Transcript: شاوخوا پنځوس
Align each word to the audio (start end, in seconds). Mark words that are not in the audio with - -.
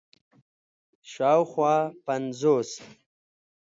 شاوخوا 1.11 1.75
پنځوس 2.05 2.69